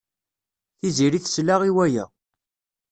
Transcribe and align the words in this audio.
Tiziri 0.79 1.19
tesla 1.23 1.55
i 1.69 1.71
waya. 1.75 2.05